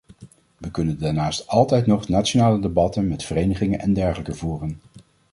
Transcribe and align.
We 0.57 0.71
kunnen 0.71 0.99
daarnaast 0.99 1.47
altijd 1.47 1.85
nog 1.85 2.07
nationale 2.07 2.59
debatten 2.59 3.07
met 3.07 3.23
verenigingen 3.23 3.79
en 3.79 3.93
dergelijke 3.93 4.33
voeren. 4.33 4.81